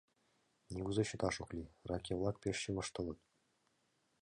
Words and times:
—Нигузе 0.71 1.03
чыташ 1.09 1.35
ок 1.43 1.49
лий: 1.57 1.73
раке-влак 1.89 2.35
пеш 2.41 2.57
чывыштылыт. 2.63 3.19